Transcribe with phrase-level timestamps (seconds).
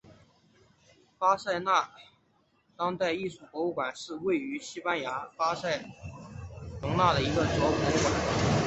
[1.19, 1.91] 巴塞隆纳
[2.75, 5.79] 当代艺术博物馆是位于西班牙巴塞
[6.81, 8.51] 隆纳的一座博物馆。